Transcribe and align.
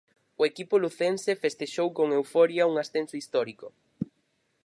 O 0.39 0.41
equipo 0.51 0.75
lucense 0.83 1.39
festexou 1.43 1.87
con 1.97 2.07
euforia 2.17 2.69
un 2.71 2.75
ascenso 2.83 3.15
histórico. 3.21 3.67